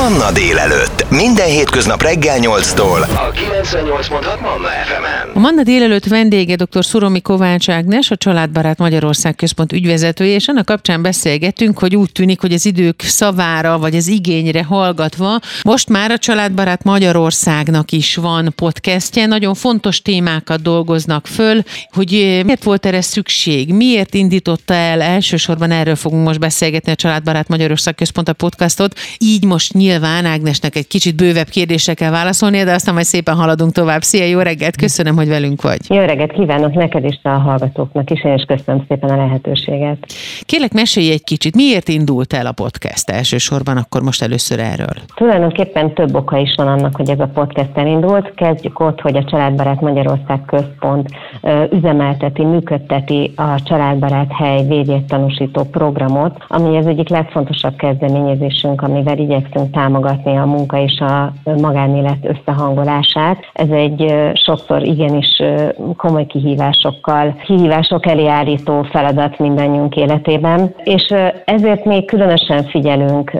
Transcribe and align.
Manna 0.00 0.32
délelőtt. 0.32 1.10
Minden 1.10 1.46
hétköznap 1.46 2.02
reggel 2.02 2.38
8-tól. 2.40 3.00
A 3.02 3.30
98.6 3.30 4.40
Manna 4.40 4.68
FM-en. 4.68 5.30
A 5.34 5.38
Manna 5.38 5.62
délelőtt 5.62 6.04
vendége 6.04 6.56
dr. 6.56 6.84
Szuromi 6.84 7.20
Kovács 7.20 7.68
Ágnes, 7.68 8.10
a 8.10 8.16
Családbarát 8.16 8.78
Magyarország 8.78 9.34
Központ 9.34 9.72
ügyvezetője, 9.72 10.34
és 10.34 10.48
annak 10.48 10.64
kapcsán 10.64 11.02
beszélgetünk, 11.02 11.78
hogy 11.78 11.96
úgy 11.96 12.12
tűnik, 12.12 12.40
hogy 12.40 12.52
az 12.52 12.66
idők 12.66 13.02
szavára 13.02 13.78
vagy 13.78 13.96
az 13.96 14.06
igényre 14.06 14.64
hallgatva, 14.64 15.40
most 15.62 15.88
már 15.88 16.10
a 16.10 16.18
Családbarát 16.18 16.84
Magyarországnak 16.84 17.92
is 17.92 18.16
van 18.16 18.52
podcastje, 18.56 19.26
nagyon 19.26 19.54
fontos 19.54 20.02
témákat 20.02 20.62
dolgoznak 20.62 21.26
föl, 21.26 21.62
hogy 21.92 22.14
eh, 22.14 22.42
miért 22.42 22.64
volt 22.64 22.86
erre 22.86 23.00
szükség, 23.00 23.72
miért 23.72 24.14
indította 24.14 24.74
el, 24.74 25.02
elsősorban 25.02 25.70
erről 25.70 25.96
fogunk 25.96 26.26
most 26.26 26.40
beszélgetni 26.40 26.92
a 26.92 26.94
Családbarát 26.94 27.48
Magyarország 27.48 27.94
Központ 27.94 28.28
a 28.28 28.32
podcastot, 28.32 28.98
így 29.18 29.44
most 29.44 29.72
nyilván 29.72 29.88
Ágnesnek 30.24 30.76
egy 30.76 30.86
kicsit 30.86 31.16
bővebb 31.16 31.48
kérdésre 31.48 31.94
kell 31.94 32.10
válaszolnia, 32.10 32.64
de 32.64 32.72
aztán 32.72 32.94
majd 32.94 33.06
szépen 33.06 33.34
haladunk 33.34 33.72
tovább. 33.72 34.02
Szia, 34.02 34.24
jó 34.24 34.38
reggelt, 34.38 34.76
köszönöm, 34.76 35.16
hogy 35.16 35.28
velünk 35.28 35.62
vagy. 35.62 35.78
Jó 35.88 35.98
reggelt 35.98 36.32
kívánok 36.32 36.74
neked 36.74 37.04
is 37.04 37.20
a 37.22 37.28
hallgatóknak 37.28 38.10
is, 38.10 38.24
és 38.24 38.44
köszönöm 38.46 38.84
szépen 38.88 39.10
a 39.10 39.16
lehetőséget. 39.16 39.98
Kérlek, 40.40 40.72
mesélj 40.72 41.10
egy 41.10 41.24
kicsit, 41.24 41.54
miért 41.54 41.88
indult 41.88 42.32
el 42.32 42.46
a 42.46 42.52
podcast 42.52 43.10
elsősorban, 43.10 43.76
akkor 43.76 44.02
most 44.02 44.22
először 44.22 44.58
erről? 44.58 44.94
Tulajdonképpen 45.14 45.94
több 45.94 46.14
oka 46.14 46.36
is 46.36 46.54
van 46.56 46.66
annak, 46.66 46.96
hogy 46.96 47.10
ez 47.10 47.20
a 47.20 47.30
podcast 47.34 47.70
elindult. 47.74 48.34
Kezdjük 48.34 48.80
ott, 48.80 49.00
hogy 49.00 49.16
a 49.16 49.24
Családbarát 49.24 49.80
Magyarország 49.80 50.40
Központ 50.46 51.08
üzemelteti, 51.72 52.44
működteti 52.44 53.32
a 53.36 53.62
Családbarát 53.62 54.32
Hely 54.32 54.66
védjegytanúsító 54.66 55.62
programot, 55.62 56.44
ami 56.48 56.76
az 56.76 56.86
egyik 56.86 57.08
legfontosabb 57.08 57.76
kezdeményezésünk, 57.76 58.82
amivel 58.82 59.18
igyekszünk 59.18 59.70
támogatni 59.80 60.36
a 60.36 60.44
munka 60.46 60.78
és 60.78 61.00
a 61.00 61.32
magánélet 61.60 62.18
összehangolását. 62.22 63.38
Ez 63.52 63.70
egy 63.70 64.14
sokszor 64.34 64.82
igenis 64.82 65.42
komoly 65.96 66.26
kihívásokkal, 66.26 67.36
kihívások 67.44 68.06
elé 68.06 68.26
állító 68.26 68.82
feladat 68.82 69.38
mindannyiunk 69.38 69.96
életében, 69.96 70.74
és 70.84 71.14
ezért 71.44 71.84
még 71.84 72.04
különösen 72.06 72.64
figyelünk 72.64 73.32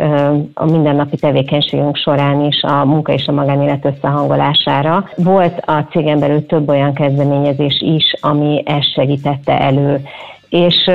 a 0.54 0.64
mindennapi 0.64 1.16
tevékenységünk 1.16 1.96
során 1.96 2.44
is 2.44 2.62
a 2.62 2.84
munka 2.84 3.12
és 3.12 3.26
a 3.26 3.32
magánélet 3.32 3.84
összehangolására. 3.84 5.08
Volt 5.16 5.62
a 5.66 5.86
cégen 5.90 6.18
belül 6.18 6.46
több 6.46 6.68
olyan 6.68 6.94
kezdeményezés 6.94 7.80
is, 7.80 8.14
ami 8.20 8.62
ezt 8.64 8.92
segítette 8.92 9.60
elő 9.60 10.00
és 10.50 10.90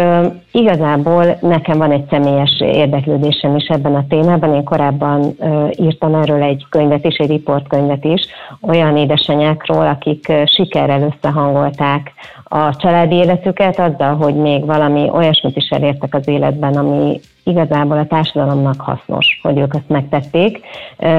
igazából 0.52 1.38
nekem 1.42 1.78
van 1.78 1.92
egy 1.92 2.06
személyes 2.10 2.60
érdeklődésem 2.60 3.56
is 3.56 3.68
ebben 3.68 3.96
a 3.96 4.06
témában. 4.10 4.54
Én 4.54 4.64
korábban 4.64 5.36
írtam 5.72 6.16
erről 6.16 6.42
egy 6.44 6.66
könyvet 6.70 7.06
is, 7.06 7.16
egy 7.16 7.30
riportkönyvet 7.30 8.04
is, 8.04 8.22
olyan 8.62 8.98
édesanyákról, 8.98 9.88
akik 9.88 10.32
sikerrel 10.46 11.02
összehangolták 11.02 12.14
a 12.48 12.76
családi 12.76 13.16
életüket 13.16 13.80
azzal, 13.80 14.16
hogy 14.16 14.36
még 14.36 14.66
valami 14.66 15.10
olyasmit 15.10 15.56
is 15.56 15.70
elértek 15.70 16.14
az 16.14 16.28
életben, 16.28 16.74
ami 16.74 17.20
igazából 17.44 17.98
a 17.98 18.06
társadalomnak 18.06 18.82
hasznos, 18.82 19.40
hogy 19.42 19.58
ők 19.58 19.76
ezt 19.76 19.90
megtették. 19.90 20.60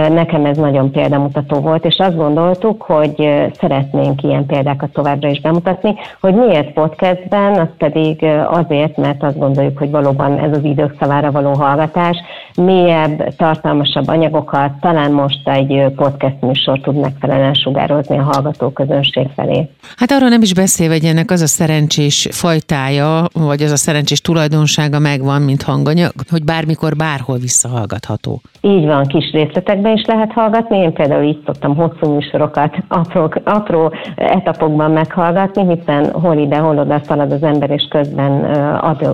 Nekem 0.09 0.45
ez 0.45 0.57
nagyon 0.57 0.91
példamutató 0.91 1.61
volt, 1.61 1.85
és 1.85 1.97
azt 1.99 2.17
gondoltuk, 2.17 2.83
hogy 2.83 3.47
szeretnénk 3.59 4.23
ilyen 4.23 4.47
példákat 4.47 4.93
továbbra 4.93 5.29
is 5.29 5.41
bemutatni, 5.41 5.95
hogy 6.21 6.35
miért 6.35 6.73
podcastben, 6.73 7.61
az 7.61 7.69
pedig 7.79 8.25
azért, 8.49 8.97
mert 8.97 9.23
azt 9.23 9.39
gondoljuk, 9.39 9.79
hogy 9.79 9.91
valóban 9.91 10.39
ez 10.39 10.57
az 10.57 10.65
idők 10.65 10.95
szavára 11.01 11.31
való 11.31 11.53
hallgatás, 11.53 12.17
mélyebb, 12.57 13.35
tartalmasabb 13.37 14.09
anyagokat, 14.09 14.73
talán 14.81 15.13
most 15.13 15.49
egy 15.49 15.85
podcast 15.97 16.41
műsor 16.41 16.81
tud 16.81 16.97
megfelelően 17.01 17.55
sugározni 17.55 18.19
a 18.19 18.23
hallgató 18.23 18.71
közönség 18.71 19.29
felé. 19.35 19.69
Hát 19.97 20.11
arról 20.11 20.29
nem 20.29 20.43
is 20.43 20.55
beszélve, 20.55 20.99
ennek 21.17 21.31
az 21.31 21.41
a 21.41 21.47
szerencsés 21.47 22.29
fajtája, 22.31 23.25
vagy 23.33 23.63
az 23.63 23.71
a 23.71 23.77
szerencsés 23.77 24.21
tulajdonsága 24.21 24.99
megvan, 24.99 25.43
mint 25.43 25.63
hanganyag, 25.63 26.13
hogy 26.31 26.45
bármikor, 26.45 26.97
bárhol 26.97 27.39
visszahallgatható. 27.39 28.41
Így 28.61 28.87
van, 28.87 29.05
kis 29.07 29.31
részletekben 29.33 29.97
is 29.97 30.05
lehet 30.07 30.33
hallgatni. 30.33 30.77
Én 30.77 30.93
például 30.93 31.23
így 31.23 31.43
szoktam 31.47 31.77
hosszú 31.77 32.15
műsorokat 32.15 32.77
apró, 32.89 33.33
apró 33.45 33.93
etapokban 34.17 34.91
meghallgatni, 34.91 35.75
hiszen 35.75 36.11
hol 36.13 36.37
ide, 36.37 36.57
hol 36.57 36.79
oda 36.79 37.01
szalad 37.05 37.33
az 37.33 37.43
ember, 37.43 37.71
és 37.71 37.87
közben 37.91 38.45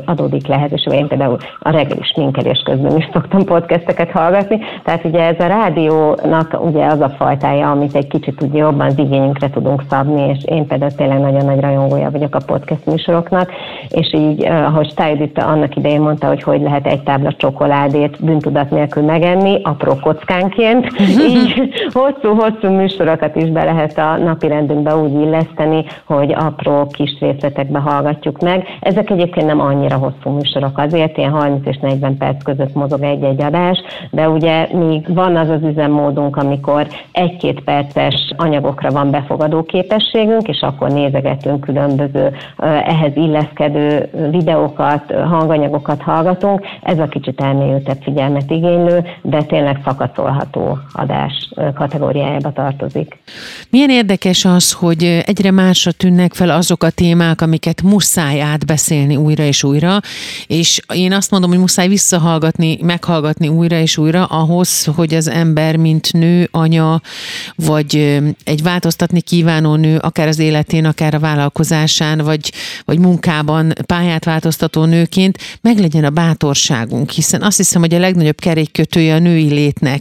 adódik 0.05 0.47
lehetőség. 0.47 0.93
Én 0.93 1.09
például 1.09 1.37
a 1.59 1.71
reggeli 1.71 2.03
sminkelés 2.03 2.63
közben 2.65 2.97
is 2.97 3.09
szoktam 3.13 3.45
podcasteket 3.45 4.11
hallgatni. 4.11 4.59
Tehát 4.85 5.05
ugye 5.05 5.21
ez 5.21 5.39
a 5.39 5.47
rádiónak 5.47 6.57
ugye 6.65 6.87
az 6.87 7.01
a 7.01 7.15
fajtája, 7.19 7.71
amit 7.71 7.97
egy 7.97 8.09
kicsit 8.09 8.43
ugye 8.43 8.59
jobban 8.59 8.87
az 8.87 8.99
igényünkre 8.99 9.51
tudunk 9.51 9.83
szabni, 9.91 10.29
és 10.29 10.45
én 10.45 10.67
például 10.67 10.93
tényleg 10.93 11.21
nagyon 11.21 11.45
nagy 11.45 11.61
rajongója 11.93 12.11
vagyok 12.11 12.35
a 12.35 12.45
podcast 12.47 12.87
műsoroknak, 12.87 13.51
és 13.89 14.13
így, 14.15 14.45
ahogy 14.45 14.91
Stájdita 14.91 15.47
annak 15.47 15.77
idején 15.77 16.01
mondta, 16.01 16.27
hogy 16.27 16.43
hogy 16.43 16.61
lehet 16.61 16.87
egy 16.87 17.03
tábla 17.03 17.33
csokoládét 17.33 18.25
bűntudat 18.25 18.71
nélkül 18.71 19.03
megenni, 19.03 19.61
apró 19.63 19.95
kockánként. 20.03 20.87
Így 21.31 21.73
hosszú-hosszú 21.93 22.69
műsorokat 22.69 23.37
is 23.37 23.51
be 23.51 23.65
lehet 23.65 23.99
a 23.99 24.17
napi 24.17 24.49
rendünkbe 24.49 24.97
úgy 24.97 25.21
illeszteni, 25.21 25.85
hogy 26.05 26.33
apró 26.33 26.87
kis 26.87 27.17
részletekbe 27.21 27.79
hallgatjuk 27.79 28.41
meg. 28.41 28.67
Ezek 28.81 29.11
egyébként 29.11 29.47
nem 29.47 29.61
annyira 29.61 29.97
hosszú 29.97 30.31
műsorok, 30.31 30.79
azért 30.79 31.17
ilyen 31.17 31.31
30 31.31 31.67
és 31.67 31.79
40 31.79 32.17
perc 32.17 32.43
között 32.43 32.75
mozog 32.75 33.03
egy-egy 33.03 33.43
adás, 33.43 33.79
de 34.11 34.29
ugye 34.29 34.69
még 34.73 35.15
van 35.15 35.37
az 35.37 35.49
az 35.49 35.63
üzemmódunk, 35.63 36.37
amikor 36.37 36.87
egy-két 37.13 37.61
perces 37.61 38.33
anyagokra 38.37 38.91
van 38.91 39.11
befogadó 39.11 39.63
képességünk, 39.63 40.49
és 40.49 40.61
akkor 40.61 40.91
nézegetünk 40.91 41.67
különböző 41.83 42.37
ehhez 42.85 43.13
illeszkedő 43.15 44.09
videókat, 44.31 45.13
hanganyagokat 45.29 46.03
hallgatunk. 46.03 46.65
Ez 46.83 46.99
a 46.99 47.09
kicsit 47.09 47.41
elmélyültebb 47.41 47.99
figyelmet 48.03 48.51
igénylő, 48.51 49.05
de 49.23 49.43
tényleg 49.43 49.81
fakaszolható 49.83 50.79
adás 50.93 51.53
kategóriájába 51.75 52.53
tartozik. 52.53 53.19
Milyen 53.71 53.91
érdekes 53.91 54.45
az, 54.45 54.73
hogy 54.73 55.23
egyre 55.27 55.51
másra 55.51 55.93
tűnnek 55.93 56.35
fel 56.35 56.51
azok 56.51 56.83
a 56.83 56.91
témák, 56.91 57.41
amiket 57.41 57.83
muszáj 57.83 58.41
átbeszélni 58.41 59.17
újra 59.17 59.43
és 59.43 59.65
újra, 59.65 59.99
és 60.47 60.81
én 60.95 61.13
azt 61.13 61.31
mondom, 61.31 61.51
hogy 61.51 61.59
muszáj 61.59 61.89
visszahallgatni, 61.89 62.79
meghallgatni 62.83 63.49
újra 63.49 63.77
és 63.77 63.99
újra 63.99 64.25
ahhoz, 64.25 64.85
hogy 64.97 65.15
az 65.15 65.29
ember, 65.29 65.77
mint 65.77 66.13
nő, 66.13 66.49
anya, 66.51 67.01
vagy 67.57 68.21
egy 68.45 68.63
változtatni 68.63 69.21
kívánó 69.21 69.75
nő, 69.75 69.97
akár 69.97 70.29
az 70.29 70.39
életén, 70.39 70.85
akár 70.85 71.15
a 71.15 71.19
vállalkozásán, 71.73 72.19
vagy, 72.25 72.51
vagy 72.85 72.99
munkában 72.99 73.73
pályát 73.87 74.25
változtató 74.25 74.85
nőként 74.85 75.39
meglegyen 75.63 76.05
a 76.05 76.11
bátorságunk, 76.11 77.11
hiszen 77.11 77.43
azt 77.43 77.57
hiszem, 77.57 77.81
hogy 77.81 77.95
a 77.95 77.99
legnagyobb 77.99 78.41
kerékkötője 78.41 79.15
a 79.15 79.19
női 79.19 79.49
létnek 79.49 80.01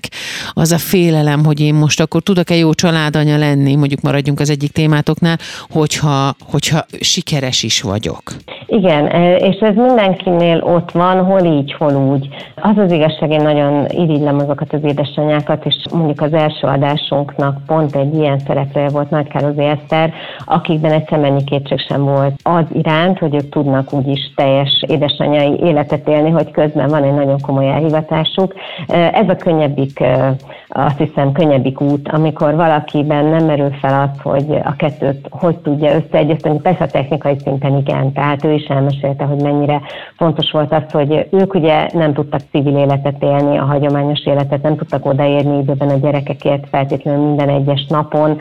az 0.54 0.72
a 0.72 0.78
félelem, 0.78 1.46
hogy 1.46 1.60
én 1.60 1.74
most 1.74 2.00
akkor 2.00 2.22
tudok-e 2.22 2.56
jó 2.56 2.74
családanya 2.74 3.38
lenni, 3.38 3.76
mondjuk 3.76 4.02
maradjunk 4.02 4.40
az 4.40 4.50
egyik 4.50 4.72
témátoknál, 4.72 5.38
hogyha, 5.70 6.36
hogyha 6.52 6.86
sikeres 7.00 7.64
is 7.64 7.82
vagyok. 7.82 8.22
Igen, 8.68 9.06
és 9.38 9.60
ez 9.60 9.76
mindenkinél 9.76 10.60
ott 10.64 10.92
van, 10.92 11.24
hol 11.24 11.46
így, 11.46 11.74
hol 11.74 11.96
úgy. 11.96 12.28
Az 12.64 12.78
az 12.78 12.92
igazság, 12.92 13.32
én 13.32 13.42
nagyon 13.42 13.86
irigylem 13.90 14.38
azokat 14.38 14.74
az 14.74 14.84
édesanyákat, 14.84 15.66
és 15.66 15.76
mondjuk 15.94 16.22
az 16.22 16.34
első 16.34 16.68
adásunknak 16.68 17.58
pont 17.66 17.96
egy 17.96 18.14
ilyen 18.14 18.40
szereplője 18.40 18.90
volt 18.90 19.10
Nagy 19.10 19.28
Károly 19.28 19.70
Eszter, 19.70 20.14
akikben 20.46 20.92
egy 20.92 21.08
szemennyi 21.10 21.44
kétség 21.44 21.80
sem 21.80 22.04
volt 22.04 22.34
az 22.44 22.66
iránt, 22.74 23.20
hogy 23.20 23.36
ők 23.36 23.50
tudnak 23.50 23.94
úgyis 23.94 24.34
teljes 24.36 24.84
édesanyai 24.88 25.60
életet 25.64 26.08
élni, 26.08 26.30
hogy 26.30 26.52
közben 26.52 26.88
van 26.88 27.04
egy 27.04 27.14
nagyon 27.14 27.40
komoly 27.42 27.70
elhivatásuk. 27.70 28.54
Ez 28.88 29.30
a 29.30 29.36
könnyebbik, 29.36 30.04
azt 30.68 30.98
hiszem, 30.98 31.32
könnyebbik 31.32 31.82
út, 31.82 32.08
amikor 32.08 32.56
valakiben 32.56 33.26
nem 33.26 33.46
merül 33.46 33.72
fel 33.72 34.02
az, 34.02 34.22
hogy 34.22 34.60
a 34.64 34.76
kettőt 34.76 35.28
hogy 35.30 35.58
tudja 35.58 35.96
összeegyezteni, 35.96 36.60
persze 36.60 36.84
a 36.84 36.88
technikai 36.88 37.36
szinten 37.44 37.78
igen, 37.78 38.14
tehát 38.14 38.44
ő 38.44 38.52
is 38.54 38.66
elmesélte, 38.66 39.24
hogy 39.24 39.42
mennyire 39.42 39.82
fontos 40.18 40.52
volt 40.52 40.72
az, 40.72 40.92
hogy 40.92 41.28
ők 41.32 41.54
ugye 41.54 41.88
nem 41.94 42.14
tudtak 42.14 42.42
civil 42.52 42.78
életet 42.78 43.24
élni, 43.24 43.58
a 43.58 43.64
hagyományos 43.64 44.26
életet, 44.26 44.62
nem 44.62 44.76
tudtak 44.76 45.06
odaérni 45.06 45.58
időben 45.58 45.90
a 45.90 45.98
gyerekekért 45.98 46.70
feltétlenül 46.70 47.26
minden 47.26 47.50
egyes 47.50 47.86
napon. 47.90 48.36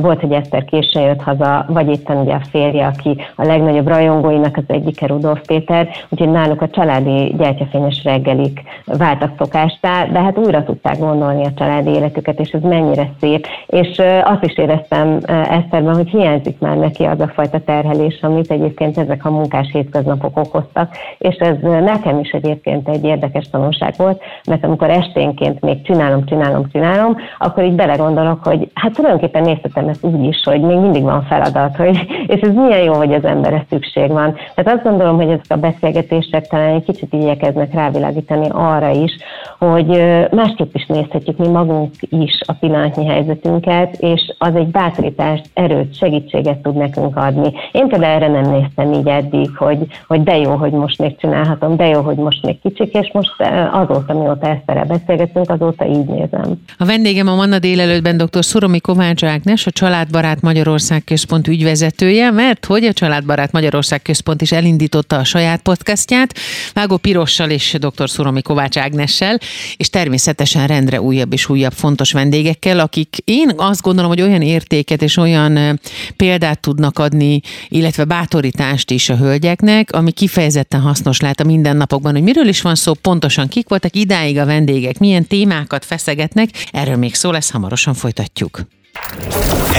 Volt, 0.00 0.20
hogy 0.20 0.32
Eszter 0.32 0.64
későn 0.64 1.02
jött 1.02 1.22
haza, 1.22 1.64
vagy 1.68 1.88
éppen 1.88 2.16
ugye 2.16 2.34
a 2.34 2.40
férje, 2.50 2.86
aki 2.86 3.16
a 3.36 3.44
legnagyobb 3.44 3.86
rajongóinak 3.86 4.56
az 4.56 4.64
egyike 4.66 5.06
Rudolf 5.06 5.40
Péter, 5.46 5.88
úgyhogy 6.08 6.30
náluk 6.30 6.62
a 6.62 6.68
családi 6.68 7.34
gyertyafényes 7.38 8.04
reggelik 8.04 8.62
váltak 8.84 9.32
szokástá, 9.38 10.04
de 10.04 10.20
hát 10.20 10.38
újra 10.38 10.64
tudták 10.64 10.98
gondolni 10.98 11.44
a 11.44 11.54
családi 11.56 11.90
életüket, 11.90 12.40
és 12.40 12.50
ez 12.50 12.62
mennyire 12.62 13.10
szép. 13.20 13.46
És 13.66 14.02
azt 14.24 14.44
is 14.44 14.58
éreztem 14.58 15.18
Eszterben, 15.26 15.94
hogy 15.94 16.08
hiányzik 16.08 16.58
már 16.58 16.76
neki 16.76 17.04
az 17.04 17.20
a 17.20 17.28
fajta 17.34 17.60
terhelés, 17.60 18.18
amit 18.22 18.50
egyébként 18.50 18.98
ezek 18.98 19.24
a 19.24 19.30
munkás 19.30 19.68
hétköznapok 19.72 20.36
okoztak, 20.36 20.96
és 21.18 21.36
ez 21.36 21.56
nekem 21.60 22.18
is 22.18 22.30
egyébként 22.30 22.88
egy 22.88 23.04
érdekes 23.04 23.45
tanulság 23.50 23.94
volt, 23.96 24.22
mert 24.48 24.64
amikor 24.64 24.90
esténként 24.90 25.60
még 25.60 25.82
csinálom, 25.82 26.24
csinálom, 26.24 26.70
csinálom, 26.72 27.16
akkor 27.38 27.64
így 27.64 27.74
belegondolok, 27.74 28.44
hogy 28.44 28.70
hát 28.74 28.92
tulajdonképpen 28.92 29.42
nézhetem 29.42 29.88
ezt 29.88 30.04
úgy 30.04 30.24
is, 30.24 30.40
hogy 30.44 30.60
még 30.60 30.78
mindig 30.78 31.02
van 31.02 31.22
feladat, 31.22 31.76
hogy, 31.76 32.06
és 32.26 32.40
ez 32.40 32.54
milyen 32.54 32.82
jó, 32.82 32.94
hogy 32.94 33.12
az 33.12 33.24
emberre 33.24 33.64
szükség 33.68 34.10
van. 34.10 34.34
Tehát 34.54 34.74
azt 34.74 34.84
gondolom, 34.84 35.16
hogy 35.16 35.28
ezek 35.28 35.44
a 35.48 35.56
beszélgetések 35.56 36.46
talán 36.46 36.74
egy 36.74 36.84
kicsit 36.84 37.12
igyekeznek 37.12 37.74
rávilágítani 37.74 38.48
arra 38.50 38.90
is, 38.90 39.16
hogy 39.58 39.86
másképp 40.30 40.74
is 40.74 40.86
nézhetjük 40.86 41.38
mi 41.38 41.48
magunk 41.48 41.90
is 42.00 42.40
a 42.46 42.52
pillanatnyi 42.52 43.06
helyzetünket, 43.06 43.96
és 43.98 44.34
az 44.38 44.54
egy 44.54 44.68
bátorítást, 44.68 45.50
erőt, 45.54 45.94
segítséget 45.94 46.58
tud 46.58 46.74
nekünk 46.74 47.16
adni. 47.16 47.52
Én 47.72 47.88
például 47.88 48.14
erre 48.22 48.28
nem 48.28 48.50
néztem 48.50 48.92
így 48.92 49.08
eddig, 49.08 49.56
hogy, 49.56 49.86
hogy 50.06 50.22
de 50.22 50.36
jó, 50.36 50.54
hogy 50.54 50.72
most 50.72 50.98
még 50.98 51.16
csinálhatom, 51.16 51.76
de 51.76 51.86
jó, 51.86 52.00
hogy 52.00 52.16
most 52.16 52.42
még 52.42 52.60
kicsik, 52.60 52.94
és 52.94 53.10
most 53.12 53.35
azóta, 53.72 54.12
mióta 54.12 54.48
ezt 54.48 54.86
beszélgetünk, 54.86 55.50
azóta 55.50 55.86
így 55.86 56.04
nézem. 56.04 56.60
A 56.78 56.84
vendégem 56.84 57.28
a 57.28 57.34
Manna 57.34 57.58
délelőttben 57.58 58.16
dr. 58.16 58.44
Szuromi 58.44 58.80
Kovács 58.80 59.24
Ágnes, 59.24 59.66
a 59.66 59.70
Családbarát 59.70 60.40
Magyarország 60.40 61.04
Központ 61.04 61.48
ügyvezetője, 61.48 62.30
mert 62.30 62.64
hogy 62.64 62.84
a 62.84 62.92
Családbarát 62.92 63.52
Magyarország 63.52 64.02
Központ 64.02 64.42
is 64.42 64.52
elindította 64.52 65.16
a 65.16 65.24
saját 65.24 65.62
podcastját, 65.62 66.34
Vágó 66.72 66.96
Pirossal 66.96 67.50
és 67.50 67.76
dr. 67.80 68.08
Szuromi 68.08 68.42
Kovács 68.42 68.76
Ágnessel, 68.76 69.38
és 69.76 69.90
természetesen 69.90 70.66
rendre 70.66 71.00
újabb 71.00 71.32
és 71.32 71.48
újabb 71.48 71.72
fontos 71.72 72.12
vendégekkel, 72.12 72.78
akik 72.78 73.16
én 73.24 73.50
azt 73.56 73.82
gondolom, 73.82 74.10
hogy 74.10 74.22
olyan 74.22 74.42
értéket 74.42 75.02
és 75.02 75.16
olyan 75.16 75.80
példát 76.16 76.60
tudnak 76.60 76.98
adni, 76.98 77.40
illetve 77.68 78.04
bátorítást 78.04 78.90
is 78.90 79.08
a 79.08 79.16
hölgyeknek, 79.16 79.92
ami 79.92 80.10
kifejezetten 80.10 80.80
hasznos 80.80 81.20
lehet 81.20 81.40
a 81.40 81.44
mindennapokban, 81.44 82.12
hogy 82.12 82.22
miről 82.22 82.48
is 82.48 82.62
van 82.62 82.74
szó, 82.74 82.92
pontosan 82.92 83.24
kik 83.48 83.68
voltak 83.68 83.96
idáig 83.96 84.38
a 84.38 84.46
vendégek, 84.46 84.98
milyen 84.98 85.26
témákat 85.26 85.84
feszegetnek, 85.84 86.50
erről 86.70 86.96
még 86.96 87.14
szó 87.14 87.30
lesz, 87.30 87.50
hamarosan 87.50 87.94
folytatjuk. 87.94 88.60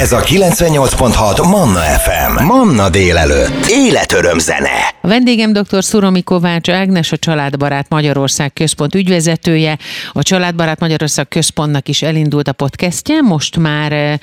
Ez 0.01 0.11
a 0.11 0.17
98.6 0.17 1.49
Manna 1.51 1.79
FM. 1.79 2.45
Manna 2.45 2.89
délelőtt. 2.89 3.65
Életöröm 3.69 4.39
zene. 4.39 4.75
A 5.01 5.07
vendégem 5.07 5.53
dr. 5.53 5.83
Szuromi 5.83 6.21
Kovács 6.21 6.69
Ágnes, 6.69 7.11
a 7.11 7.17
Családbarát 7.17 7.89
Magyarország 7.89 8.53
Központ 8.53 8.95
ügyvezetője. 8.95 9.77
A 10.11 10.23
Családbarát 10.23 10.79
Magyarország 10.79 11.27
Központnak 11.27 11.87
is 11.87 12.01
elindult 12.01 12.47
a 12.47 12.53
podcastje, 12.53 13.21
most 13.21 13.57
már 13.57 13.91
eh, 13.91 14.13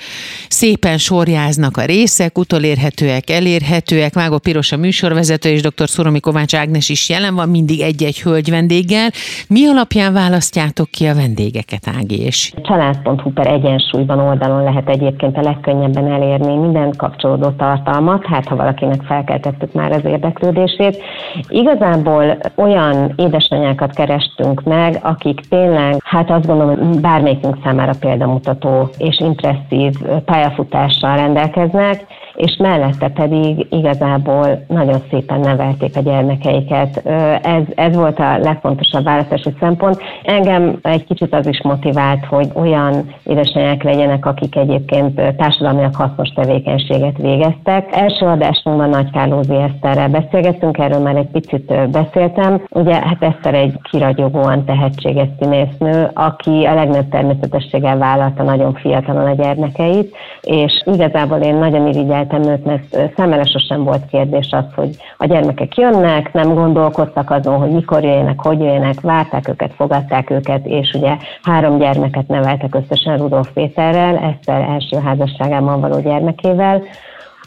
szépen 0.47 0.97
sorjáznak 0.97 1.77
a 1.77 1.85
részek, 1.85 2.37
utolérhetőek, 2.37 3.29
elérhetőek. 3.29 4.13
Mágó 4.13 4.37
Piros 4.37 4.71
a 4.71 4.77
műsorvezető, 4.77 5.49
és 5.49 5.61
dr. 5.61 5.89
Szuromi 5.89 6.19
Kovács 6.19 6.55
Ágnes 6.55 6.89
is 6.89 7.09
jelen 7.09 7.35
van, 7.35 7.49
mindig 7.49 7.81
egy-egy 7.81 8.21
hölgy 8.21 8.49
vendéggel. 8.49 9.09
Mi 9.47 9.67
alapján 9.67 10.13
választjátok 10.13 10.89
ki 10.91 11.05
a 11.05 11.15
vendégeket, 11.15 11.87
Ági? 11.97 12.21
És? 12.21 12.53
Család.hu 12.63 13.31
per 13.33 13.47
egyensúlyban 13.47 14.19
oldalon 14.19 14.63
lehet 14.63 14.89
egyébként 14.89 15.37
a 15.37 15.41
legkönnyebben 15.65 16.11
elérni 16.11 16.55
minden 16.55 16.93
kapcsolódó 16.97 17.49
tartalmat, 17.49 18.25
hát 18.25 18.47
ha 18.47 18.55
valakinek 18.55 19.01
felkeltettük 19.01 19.73
már 19.73 19.91
az 19.91 20.05
érdeklődését. 20.05 21.03
Igazából 21.47 22.37
olyan 22.55 23.13
édesanyákat 23.15 23.93
kerestünk 23.93 24.63
meg, 24.63 24.99
akik 25.01 25.39
tényleg, 25.49 25.95
hát 26.03 26.29
azt 26.29 26.45
gondolom, 26.45 27.01
bármelyikünk 27.01 27.57
számára 27.63 27.93
példamutató 27.99 28.89
és 28.97 29.19
impresszív 29.19 29.93
pályafutással 30.25 31.15
rendelkeznek, 31.15 32.05
és 32.35 32.57
mellette 32.59 33.07
pedig 33.07 33.67
igazából 33.69 34.63
nagyon 34.67 35.01
szépen 35.09 35.39
nevelték 35.39 35.95
a 35.95 36.01
gyermekeiket. 36.01 37.05
Ez, 37.41 37.63
ez 37.75 37.95
volt 37.95 38.19
a 38.19 38.37
legfontosabb 38.37 39.03
választási 39.03 39.53
szempont. 39.59 40.01
Engem 40.23 40.79
egy 40.81 41.05
kicsit 41.05 41.33
az 41.33 41.47
is 41.47 41.61
motivált, 41.61 42.25
hogy 42.25 42.47
olyan 42.53 43.13
édesanyák 43.23 43.83
legyenek, 43.83 44.25
akik 44.25 44.55
egyébként 44.55 45.21
társadalmiak 45.37 45.95
hasznos 45.95 46.29
tevékenységet 46.29 47.17
végeztek. 47.17 47.95
Első 47.95 48.25
adásunkban 48.25 48.89
Nagy 48.89 49.11
Kárlózi 49.11 49.55
Eszterrel 49.55 50.09
beszélgettünk, 50.09 50.77
erről 50.77 50.99
már 50.99 51.15
egy 51.15 51.29
picit 51.31 51.89
beszéltem. 51.89 52.61
Ugye 52.69 52.93
hát 52.93 53.23
Eszter 53.23 53.53
egy 53.53 53.79
kiragyogóan 53.91 54.65
tehetséges 54.65 55.27
színésznő, 55.39 56.09
aki 56.13 56.65
a 56.65 56.73
legnagyobb 56.73 57.09
természetességgel 57.09 57.97
vállalta 57.97 58.43
nagyon 58.43 58.73
fiatalon 58.73 59.25
a 59.25 59.35
gyermekeit, 59.35 60.15
és 60.41 60.81
igazából 60.85 61.37
én 61.37 61.55
nagyon 61.55 61.87
irigyel 61.87 62.24
érdekeltem 62.25 62.53
őt, 62.53 62.65
mert 62.65 63.13
szemele 63.15 63.43
sosem 63.45 63.83
volt 63.83 64.05
kérdés 64.05 64.47
az, 64.51 64.65
hogy 64.75 64.89
a 65.17 65.25
gyermekek 65.25 65.77
jönnek, 65.77 66.33
nem 66.33 66.53
gondolkodtak 66.53 67.31
azon, 67.31 67.57
hogy 67.57 67.71
mikor 67.71 68.03
jöjjenek, 68.03 68.39
hogy 68.41 68.59
jöjjenek, 68.59 69.01
várták 69.01 69.47
őket, 69.47 69.73
fogadták 69.75 70.29
őket, 70.29 70.65
és 70.65 70.93
ugye 70.93 71.17
három 71.41 71.77
gyermeket 71.77 72.27
neveltek 72.27 72.75
összesen 72.75 73.17
Rudolf 73.17 73.49
Péterrel, 73.53 74.17
Eszter 74.17 74.61
első 74.61 74.97
házasságában 74.97 75.79
való 75.81 75.99
gyermekével, 76.01 76.81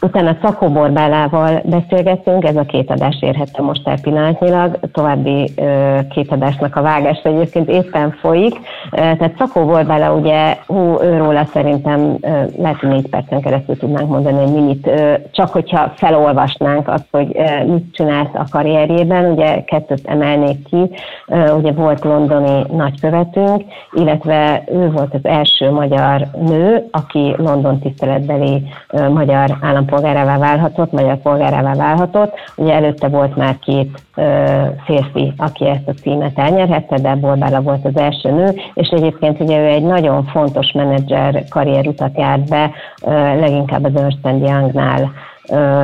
Utána 0.01 0.37
Szakó 0.41 0.69
Borbálával 0.69 1.61
beszélgettünk, 1.65 2.45
ez 2.45 2.55
a 2.55 2.63
két 2.63 2.91
adás 2.91 3.17
érhető 3.21 3.63
most 3.63 3.87
el 3.87 3.99
pillanatnyilag, 4.01 4.79
további 4.91 5.51
ö, 5.55 5.97
két 6.09 6.31
adásnak 6.31 6.75
a 6.75 6.81
vágás 6.81 7.19
egyébként 7.23 7.69
éppen 7.69 8.11
folyik. 8.11 8.59
Tehát 8.91 9.33
Szakó 9.37 9.65
Borbála 9.65 10.13
ugye, 10.13 10.57
hú, 10.67 11.01
őróla 11.01 11.45
szerintem 11.45 12.17
ö, 12.21 12.27
lehet, 12.57 12.79
hogy 12.79 12.89
négy 12.89 13.09
percen 13.09 13.41
keresztül 13.41 13.77
tudnánk 13.77 14.09
mondani 14.09 14.41
egy 14.41 14.53
minit, 14.53 14.87
ö, 14.87 15.13
csak 15.31 15.49
hogyha 15.49 15.93
felolvasnánk 15.95 16.87
azt, 16.87 17.07
hogy 17.11 17.31
ö, 17.37 17.65
mit 17.65 17.93
csinált 17.93 18.35
a 18.35 18.45
karrierjében, 18.51 19.31
ugye 19.31 19.63
kettőt 19.63 20.07
emelnék 20.07 20.63
ki, 20.69 20.89
ö, 21.27 21.51
ugye 21.51 21.71
volt 21.71 22.03
londoni 22.03 22.65
nagykövetünk, 22.71 23.63
illetve 23.91 24.63
ő 24.71 24.91
volt 24.91 25.13
az 25.13 25.25
első 25.25 25.71
magyar 25.71 26.27
nő, 26.47 26.87
aki 26.91 27.33
London 27.37 27.79
tiszteletbeli 27.79 28.63
ö, 28.89 29.09
magyar 29.09 29.57
állam 29.61 29.87
állampolgárává 29.89 30.37
válhatott, 30.37 30.91
magyar 30.91 31.17
polgárává 31.17 31.73
válhatott. 31.73 32.33
Ugye 32.55 32.73
előtte 32.73 33.07
volt 33.07 33.35
már 33.35 33.59
két 33.59 34.01
ö, 34.15 34.63
férfi, 34.85 35.33
aki 35.37 35.67
ezt 35.67 35.87
a 35.87 35.93
címet 36.01 36.39
elnyerhette, 36.39 36.97
de 36.97 37.15
Borbála 37.15 37.61
volt 37.61 37.85
az 37.85 37.97
első 37.97 38.31
nő, 38.31 38.53
és 38.73 38.87
egyébként 38.87 39.39
ugye 39.39 39.59
ő 39.59 39.65
egy 39.65 39.83
nagyon 39.83 40.23
fontos 40.23 40.71
menedzser 40.71 41.43
karrierutat 41.49 42.17
járt 42.17 42.49
be, 42.49 42.71
ö, 43.05 43.11
leginkább 43.39 43.83
az 43.83 43.95
Ernst 43.95 44.19
Youngnál 44.23 45.11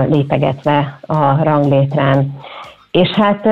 lépegetve 0.10 1.00
a 1.01 1.44
ranglétrán. 1.44 2.40
És 2.96 3.10
hát 3.10 3.46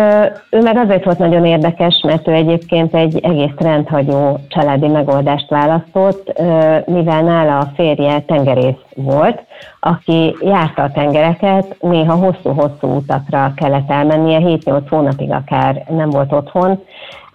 ő 0.49 0.61
meg 0.61 0.77
azért 0.77 1.03
volt 1.03 1.17
nagyon 1.17 1.45
érdekes, 1.45 2.03
mert 2.07 2.27
ő 2.27 2.31
egyébként 2.31 2.95
egy 2.95 3.19
egész 3.23 3.57
rendhagyó 3.57 4.39
családi 4.47 4.87
megoldást 4.87 5.49
választott, 5.49 6.41
mivel 6.85 7.21
nála 7.21 7.57
a 7.57 7.71
férje 7.75 8.19
tengerész 8.19 8.81
volt, 8.95 9.43
aki 9.79 10.35
járta 10.41 10.83
a 10.83 10.91
tengereket, 10.91 11.75
néha 11.79 12.13
hosszú-hosszú 12.13 12.87
utakra 12.87 13.53
kellett 13.55 13.91
elmennie, 13.91 14.39
7-8 14.41 14.81
hónapig 14.89 15.31
akár 15.31 15.83
nem 15.89 16.09
volt 16.09 16.31
otthon, 16.31 16.83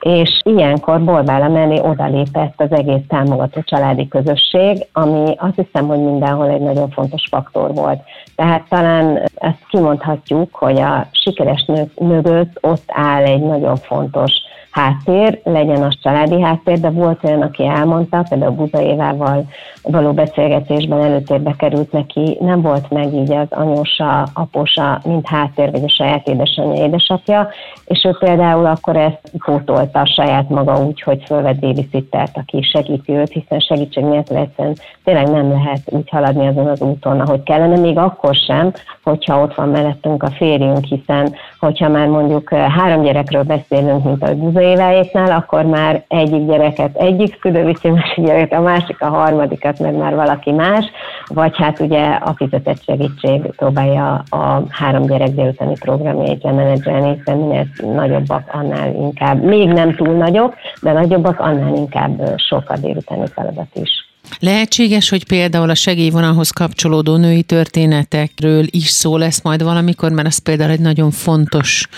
és 0.01 0.41
ilyenkor 0.43 1.05
Borbála 1.05 1.49
mellé 1.49 1.81
odalépett 1.81 2.55
az 2.57 2.73
egész 2.73 3.03
támogató 3.09 3.61
családi 3.63 4.09
közösség, 4.09 4.87
ami 4.93 5.35
azt 5.37 5.55
hiszem, 5.55 5.87
hogy 5.87 5.99
mindenhol 5.99 6.49
egy 6.49 6.61
nagyon 6.61 6.91
fontos 6.91 7.23
faktor 7.31 7.75
volt. 7.75 8.01
Tehát 8.35 8.69
talán 8.69 9.23
ezt 9.35 9.67
kimondhatjuk, 9.69 10.55
hogy 10.55 10.81
a 10.81 11.07
sikeres 11.11 11.65
nők 11.65 11.99
mögött 12.01 12.59
ott 12.61 12.85
áll 12.87 13.25
egy 13.25 13.43
nagyon 13.43 13.77
fontos 13.77 14.33
háttér, 14.71 15.41
legyen 15.45 15.83
az 15.83 15.99
családi 16.03 16.41
háttér, 16.41 16.81
de 16.81 16.91
volt 16.91 17.25
olyan, 17.25 17.43
aki 17.43 17.67
elmondta, 17.67 18.25
például 18.29 18.53
Buza 18.53 18.83
Évával 18.83 19.45
való 19.83 20.13
beszélgetésben 20.13 21.01
előtérbe 21.01 21.55
került 21.59 21.93
neki, 21.93 22.37
nem 22.41 22.63
volt 22.63 22.91
meg 22.91 23.15
így 23.15 23.33
az 23.33 23.47
anyósa, 23.51 24.29
aposa, 24.33 25.01
mint 25.05 25.27
háttér, 25.27 25.71
vagy 25.71 25.85
a 25.85 25.89
saját 25.89 26.29
édesanyja, 26.29 26.85
édesapja, 26.85 27.49
és 27.85 28.05
ő 28.05 28.17
például 28.19 28.67
akkor 28.67 28.97
ezt 28.97 29.97
a 29.97 30.07
saját 30.07 30.49
maga 30.49 30.85
úgy, 30.85 31.01
hogy 31.03 31.23
fölvett 31.27 31.59
babysittert, 31.59 32.37
aki 32.37 32.63
segíti 32.63 33.13
őt, 33.13 33.33
hiszen 33.33 33.61
segítség 33.61 34.05
nélkül 34.05 34.37
egyszerűen 34.37 34.77
tényleg 35.05 35.31
nem 35.31 35.51
lehet 35.51 35.81
úgy 35.87 36.09
haladni 36.11 36.47
azon 36.47 36.67
az 36.67 36.81
úton, 36.81 37.21
ahogy 37.21 37.43
kellene, 37.43 37.77
még 37.77 37.99
akkor 37.99 38.35
sem, 38.35 38.73
hogyha 39.03 39.43
ott 39.43 39.55
van 39.55 39.69
mellettünk 39.69 40.23
a 40.23 40.31
férjünk, 40.31 40.85
hiszen 40.85 41.35
hogyha 41.61 41.89
már 41.89 42.07
mondjuk 42.07 42.55
három 42.55 43.03
gyerekről 43.03 43.43
beszélünk, 43.43 44.05
mint 44.05 44.23
ahogy 44.23 44.37
Buza 44.37 44.61
éváéknál, 44.69 45.31
akkor 45.31 45.65
már 45.65 46.05
egyik 46.09 46.47
gyereket 46.47 46.97
egyik 46.97 47.39
szülő 47.41 47.65
másik 47.83 48.25
gyereket 48.25 48.53
a 48.53 48.61
másik, 48.61 49.01
a 49.01 49.09
harmadikat 49.09 49.79
meg 49.79 49.95
már 49.95 50.15
valaki 50.15 50.51
más, 50.51 50.85
vagy 51.27 51.57
hát 51.57 51.81
ugye 51.81 52.05
a 52.05 52.35
fizetett 52.37 52.83
segítség 52.83 53.43
próbálja 53.57 54.23
a 54.31 54.63
három 54.69 55.07
gyerek 55.07 55.31
délutáni 55.31 55.75
programjait 55.81 56.43
lemenedzselni, 56.43 57.15
hiszen 57.17 57.37
minél 57.37 57.67
nagyobbak, 57.95 58.51
annál 58.53 58.95
inkább, 58.95 59.43
még 59.43 59.69
nem 59.69 59.95
túl 59.95 60.15
nagyok, 60.15 60.55
de 60.83 60.93
nagyobbak, 60.93 61.41
annál 61.41 61.75
inkább 61.75 62.33
sokkal 62.37 62.77
délutáni 62.81 63.27
feladat 63.27 63.69
is. 63.75 64.08
Lehetséges, 64.41 65.11
hogy 65.11 65.27
például 65.27 65.71
a 65.71 65.75
segélyvonalhoz 65.75 66.51
kapcsolódó 66.51 67.17
női 67.17 67.43
történetekről 67.43 68.65
is 68.71 68.89
szó 68.89 69.17
lesz 69.17 69.43
majd 69.43 69.63
valamikor, 69.63 70.11
mert 70.11 70.27
az 70.27 70.39
például 70.39 70.71
egy 70.71 70.81
nagyon 70.81 71.11
fontos 71.11 71.89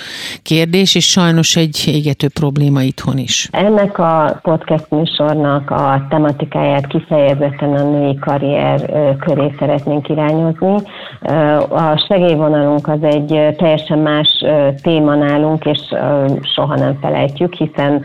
kérdés, 0.43 0.95
és 0.95 1.11
sajnos 1.11 1.57
egy 1.57 1.83
égető 1.87 2.29
probléma 2.29 2.83
itthon 2.83 3.19
is. 3.19 3.49
Ennek 3.53 3.99
a 3.99 4.41
podcast 4.43 4.87
műsornak 4.91 5.71
a 5.71 6.07
tematikáját 6.09 6.87
kifejezetten 6.87 7.73
a 7.73 7.91
női 7.91 8.19
karrier 8.19 8.91
köré 9.19 9.55
szeretnénk 9.59 10.09
irányozni. 10.09 10.75
A 11.69 12.05
segélyvonalunk 12.09 12.89
az 12.89 13.03
egy 13.03 13.55
teljesen 13.57 13.99
más 13.99 14.45
téma 14.83 15.15
nálunk, 15.15 15.65
és 15.65 15.79
soha 16.55 16.77
nem 16.77 16.99
felejtjük, 17.01 17.55
hiszen 17.55 18.05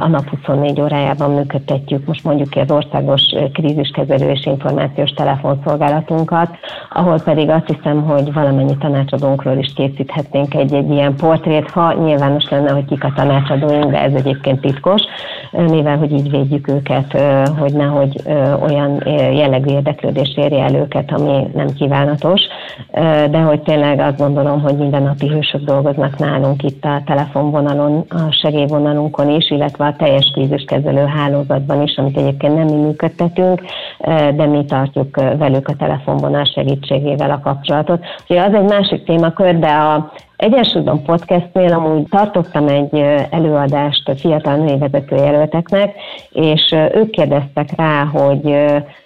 a 0.00 0.06
nap 0.06 0.28
24 0.28 0.80
órájában 0.80 1.30
működtetjük, 1.30 2.06
most 2.06 2.24
mondjuk 2.24 2.48
az 2.56 2.70
országos 2.70 3.22
kríziskezelő 3.60 4.30
és 4.30 4.46
információs 4.46 5.10
telefonszolgálatunkat, 5.10 6.48
ahol 6.90 7.20
pedig 7.24 7.48
azt 7.48 7.66
hiszem, 7.66 8.02
hogy 8.02 8.32
valamennyi 8.32 8.76
tanácsadónkról 8.76 9.56
is 9.56 9.72
készíthetnénk 9.74 10.54
egy-egy 10.54 10.90
ilyen 10.90 11.14
portrét, 11.16 11.70
ha 11.70 11.92
nyilvános 11.92 12.48
lenne, 12.50 12.70
hogy 12.70 12.84
kik 12.84 13.04
a 13.04 13.12
tanácsadóink, 13.14 13.90
de 13.90 14.02
ez 14.02 14.12
egyébként 14.14 14.60
titkos, 14.60 15.02
mivel 15.50 15.98
hogy 15.98 16.12
így 16.12 16.30
védjük 16.30 16.68
őket, 16.68 17.22
hogy 17.58 17.72
nehogy 17.72 18.22
olyan 18.60 19.02
jellegű 19.32 19.70
érdeklődés 19.70 20.32
érje 20.36 20.64
el 20.64 20.74
őket, 20.74 21.12
ami 21.12 21.46
nem 21.54 21.66
kívánatos, 21.66 22.40
de 23.30 23.38
hogy 23.38 23.60
tényleg 23.60 23.98
azt 23.98 24.18
gondolom, 24.18 24.60
hogy 24.60 24.76
minden 24.76 25.02
napi 25.02 25.28
hősök 25.28 25.60
dolgoznak 25.60 26.18
nálunk 26.18 26.62
itt 26.62 26.84
a 26.84 27.02
telefonvonalon, 27.06 28.04
a 28.08 28.32
segélyvonalunkon 28.42 29.30
is, 29.30 29.50
illetve 29.50 29.84
a 29.84 29.94
teljes 29.98 30.30
kríziskezelő 30.32 31.04
hálózatban 31.04 31.82
is, 31.82 31.96
amit 31.96 32.16
egyébként 32.16 32.54
nem 32.54 32.66
mi 32.66 32.82
működtetünk, 32.82 33.49
nekünk, 33.50 34.36
de 34.36 34.46
mi 34.46 34.64
tartjuk 34.64 35.16
velük 35.16 35.68
a 35.68 35.76
telefonvonal 35.78 36.44
segítségével 36.44 37.30
a 37.30 37.40
kapcsolatot. 37.40 38.04
Ugye 38.28 38.42
az 38.42 38.54
egy 38.54 38.68
másik 38.68 39.04
témakör, 39.04 39.58
de 39.58 39.68
a 39.68 40.12
Egyensúlyban 40.36 41.02
podcastnél 41.02 41.72
amúgy 41.72 42.06
tartottam 42.08 42.68
egy 42.68 42.98
előadást 43.30 44.08
a 44.08 44.16
fiatal 44.16 44.56
női 44.56 44.78
vezetőjelölteknek, 44.78 45.94
és 46.30 46.74
ők 46.94 47.10
kérdeztek 47.10 47.68
rá, 47.76 48.04
hogy 48.04 48.42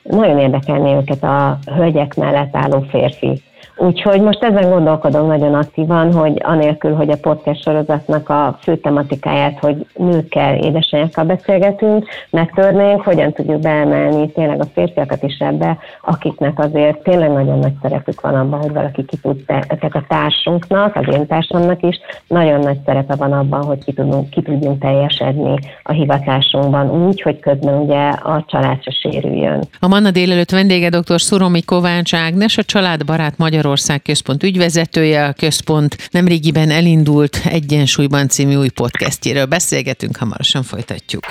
nagyon 0.03 0.39
érdekelné 0.39 0.95
őket 0.95 1.23
a 1.23 1.59
hölgyek 1.75 2.15
mellett 2.15 2.57
álló 2.57 2.85
férfi 2.91 3.43
Úgyhogy 3.77 4.21
most 4.21 4.43
ezen 4.43 4.71
gondolkodom 4.71 5.27
nagyon 5.27 5.55
aktívan, 5.55 6.13
hogy 6.13 6.41
anélkül, 6.43 6.95
hogy 6.95 7.11
a 7.11 7.17
podcast 7.21 7.63
sorozatnak 7.63 8.29
a 8.29 8.59
fő 8.63 8.77
tematikáját, 8.77 9.59
hogy 9.59 9.87
nőkkel, 9.95 10.57
édesanyákkal 10.57 11.25
beszélgetünk, 11.25 12.07
megtörnénk, 12.31 13.03
hogyan 13.03 13.33
tudjuk 13.33 13.61
beemelni 13.61 14.33
tényleg 14.33 14.61
a 14.61 14.67
férfiakat 14.75 15.23
is 15.23 15.37
ebbe, 15.39 15.79
akiknek 16.03 16.59
azért 16.59 17.03
tényleg 17.03 17.33
nagyon 17.33 17.59
nagy 17.59 17.73
szerepük 17.83 18.21
van 18.21 18.35
abban, 18.35 18.61
hogy 18.61 18.73
valaki 18.73 19.05
ki 19.05 19.17
tud, 19.17 19.45
tehát 19.47 19.95
a 19.95 20.05
társunknak, 20.09 20.97
az 20.97 21.15
én 21.15 21.27
társamnak 21.27 21.83
is, 21.83 22.01
nagyon 22.29 22.61
nagy 22.61 22.79
szerepe 22.85 23.15
van 23.15 23.33
abban, 23.33 23.65
hogy 23.65 23.85
ki, 23.85 23.93
tudunk, 23.93 24.31
ki 24.31 24.43
tudjunk 24.43 24.81
teljesedni 24.81 25.59
a 25.83 25.93
hivatásunkban 25.93 27.07
úgy, 27.07 27.23
hogy 27.23 27.41
közben 27.41 27.75
ugye 27.75 28.09
a 28.09 28.45
család 28.47 28.83
se 28.83 28.91
sérüljön. 28.91 29.63
A 29.81 29.89
Manna 29.89 30.11
délelőtt 30.11 30.51
vendége 30.51 30.89
dr. 30.89 31.21
Szuromi 31.21 31.63
Kovács 31.63 32.15
Ágnes, 32.15 32.59
a 32.59 32.63
Családbarát 32.63 33.39
Magyar 33.39 33.64
Magyarország 33.65 34.03
Központ 34.03 34.43
ügyvezetője, 34.43 35.25
a 35.25 35.33
központ 35.33 36.09
nemrégiben 36.11 36.71
elindult 36.71 37.41
Egyensúlyban 37.45 38.29
című 38.29 38.55
új 38.55 38.69
podcastjéről 38.69 39.45
beszélgetünk, 39.45 40.17
hamarosan 40.17 40.63
folytatjuk. 40.63 41.25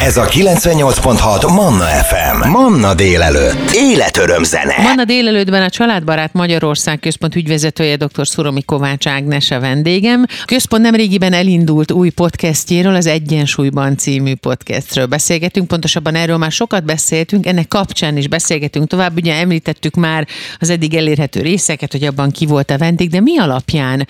Ez 0.00 0.16
a 0.16 0.24
98.6 0.26 1.54
Manna 1.54 1.84
FM. 1.84 2.48
Manna 2.48 2.94
délelőtt. 2.94 3.70
Életöröm 3.74 4.42
zene. 4.42 4.74
Manna 4.82 5.04
délelőttben 5.04 5.62
a 5.62 5.70
Családbarát 5.70 6.32
Magyarország 6.32 6.98
Központ 6.98 7.36
ügyvezetője 7.36 7.96
dr. 7.96 8.26
Szuromi 8.26 8.62
Kovács 8.62 9.06
Ágnes 9.06 9.50
a 9.50 9.60
vendégem. 9.60 10.24
A 10.28 10.44
központ 10.44 10.82
nemrégiben 10.82 11.32
elindult 11.32 11.90
új 11.92 12.10
podcastjéről, 12.10 12.94
az 12.94 13.06
Egyensúlyban 13.06 13.96
című 13.96 14.34
podcastről 14.34 15.06
beszélgetünk. 15.06 15.68
Pontosabban 15.68 16.14
erről 16.14 16.36
már 16.36 16.52
sokat 16.52 16.84
beszéltünk, 16.84 17.46
ennek 17.46 17.68
kapcsán 17.68 18.16
is 18.16 18.28
beszélgetünk 18.28 18.88
tovább. 18.88 19.16
Ugye 19.16 19.34
említettük 19.34 19.94
már 19.94 20.26
az 20.58 20.70
eddig 20.70 20.94
elérhető 20.94 21.40
részeket, 21.52 21.92
hogy 21.92 22.04
abban 22.04 22.30
ki 22.30 22.46
volt 22.46 22.70
a 22.70 22.78
vendég, 22.78 23.10
de 23.10 23.20
mi 23.20 23.38
alapján 23.38 24.06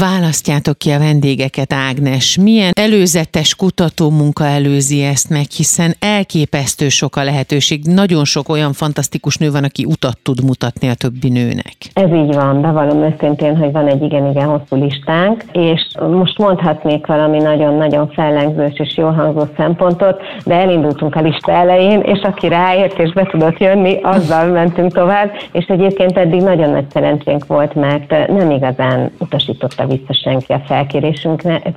választjátok 0.00 0.78
ki 0.78 0.90
a 0.90 0.98
vendégeket, 0.98 1.72
Ágnes? 1.72 2.36
Milyen 2.36 2.72
előzetes 2.74 3.54
kutató 3.54 4.10
munka 4.10 4.44
előzi 4.44 5.02
ezt 5.02 5.28
meg, 5.28 5.46
hiszen 5.56 5.94
elképesztő 5.98 6.88
sok 6.88 7.16
a 7.16 7.24
lehetőség. 7.24 7.84
Nagyon 7.84 8.24
sok 8.24 8.48
olyan 8.48 8.72
fantasztikus 8.72 9.36
nő 9.36 9.50
van, 9.50 9.64
aki 9.64 9.84
utat 9.84 10.18
tud 10.22 10.44
mutatni 10.44 10.88
a 10.88 10.94
többi 10.94 11.28
nőnek. 11.28 11.76
Ez 11.92 12.12
így 12.22 12.34
van, 12.34 12.60
bevallom 12.60 13.02
őszintén, 13.02 13.56
hogy 13.56 13.72
van 13.72 13.86
egy 13.86 14.02
igen-igen 14.02 14.48
hosszú 14.48 14.84
listánk, 14.84 15.44
és 15.52 15.80
most 16.10 16.38
mondhatnék 16.38 17.06
valami 17.06 17.38
nagyon-nagyon 17.38 18.10
fellengzős 18.14 18.72
és 18.74 18.96
jól 18.96 19.12
hangzó 19.12 19.44
szempontot, 19.56 20.20
de 20.44 20.54
elindultunk 20.54 21.14
a 21.14 21.20
lista 21.20 21.52
elején, 21.52 22.00
és 22.00 22.20
aki 22.22 22.48
ráért 22.48 22.98
és 22.98 23.12
be 23.12 23.26
tudott 23.30 23.58
jönni, 23.58 23.98
azzal 24.02 24.46
mentünk 24.46 24.92
tovább, 24.92 25.30
és 25.52 25.64
egyébként 25.66 26.18
eddig 26.18 26.40
nagyon 26.40 26.71
nagy 26.72 26.90
szerencsénk 26.90 27.46
volt, 27.46 27.74
mert 27.74 28.28
nem 28.28 28.50
igazán 28.50 29.10
utasította 29.18 29.86
vissza 29.86 30.12
senki 30.12 30.52
a 30.52 30.62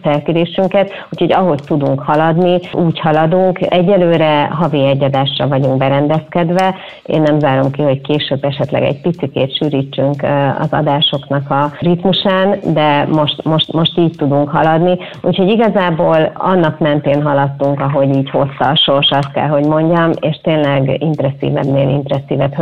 felkérésünket, 0.01 0.91
úgyhogy 1.11 1.31
ahogy 1.31 1.61
tudunk 1.65 1.99
haladni, 1.99 2.59
úgy 2.73 2.99
haladunk. 2.99 3.73
Egyelőre 3.73 4.45
havi 4.45 4.85
egyadásra 4.85 5.47
vagyunk 5.47 5.77
berendezkedve. 5.77 6.75
Én 7.03 7.21
nem 7.21 7.39
zárom 7.39 7.71
ki, 7.71 7.81
hogy 7.81 8.01
később 8.01 8.43
esetleg 8.43 8.83
egy 8.83 9.01
picikét 9.01 9.55
sűrítsünk 9.55 10.23
az 10.59 10.67
adásoknak 10.71 11.49
a 11.49 11.71
ritmusán, 11.79 12.59
de 12.73 13.05
most, 13.11 13.43
most, 13.43 13.73
most 13.73 13.97
így 13.97 14.15
tudunk 14.17 14.49
haladni. 14.49 14.97
Úgyhogy 15.21 15.49
igazából 15.49 16.31
annak 16.33 16.79
mentén 16.79 17.23
haladtunk, 17.23 17.79
ahogy 17.79 18.15
így 18.15 18.29
hozta 18.29 18.65
a 18.65 18.75
sors, 18.75 19.09
azt 19.09 19.31
kell, 19.31 19.47
hogy 19.47 19.65
mondjam, 19.65 20.11
és 20.19 20.39
tényleg 20.43 21.01
impresszívebbnél 21.01 21.89
impresszívebb 21.89 22.53